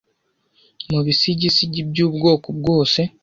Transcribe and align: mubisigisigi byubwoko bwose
mubisigisigi 0.91 1.81
byubwoko 1.89 2.47
bwose 2.59 3.01